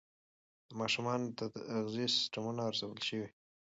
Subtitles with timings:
[0.67, 3.27] د ماشومانو د تغذیې سیستمونه ارزول شوي.